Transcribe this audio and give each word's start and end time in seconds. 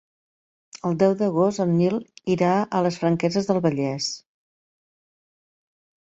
El 0.87 0.95
deu 1.03 1.11
d'agost 1.19 1.61
en 1.65 1.75
Nil 1.81 1.97
anirà 1.99 2.49
a 2.79 2.81
les 2.87 2.99
Franqueses 3.05 3.51
del 3.51 3.61
Vallès. 3.67 4.09